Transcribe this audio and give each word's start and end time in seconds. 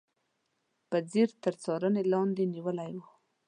په 0.89 0.97
ځیر 1.11 1.29
تر 1.43 1.53
څارنې 1.63 2.03
لاندې 2.13 2.43
نیولي 2.53 2.91
و. 2.97 3.03